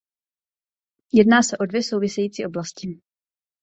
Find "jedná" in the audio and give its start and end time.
1.13-1.41